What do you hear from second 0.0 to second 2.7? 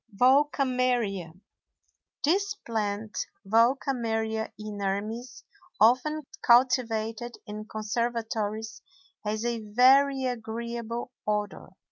VOLKAMERIA. This